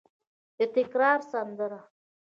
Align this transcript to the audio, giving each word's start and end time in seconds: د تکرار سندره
د 0.57 0.59
تکرار 0.75 1.19
سندره 1.31 1.79